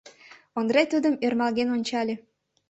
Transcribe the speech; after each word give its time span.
—Ондре 0.57 0.83
тудым 0.91 1.15
ӧрмалген 1.25 1.69
ончале. 1.75 2.15